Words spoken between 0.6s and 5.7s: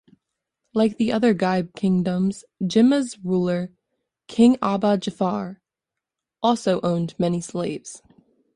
Like the other Gibe kingdoms, Jimma's ruler King Abba Jifar